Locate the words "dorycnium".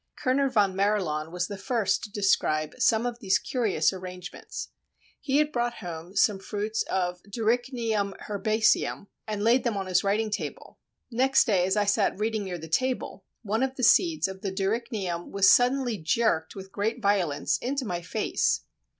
7.29-8.13, 14.51-15.29